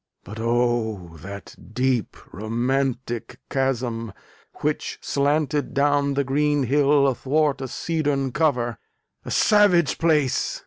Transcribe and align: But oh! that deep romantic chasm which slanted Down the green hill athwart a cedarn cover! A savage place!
But 0.23 0.39
oh! 0.41 1.15
that 1.21 1.55
deep 1.75 2.17
romantic 2.33 3.37
chasm 3.51 4.13
which 4.61 4.97
slanted 4.99 5.75
Down 5.75 6.15
the 6.15 6.23
green 6.23 6.63
hill 6.63 7.05
athwart 7.07 7.61
a 7.61 7.67
cedarn 7.67 8.31
cover! 8.31 8.79
A 9.25 9.29
savage 9.29 9.99
place! 9.99 10.59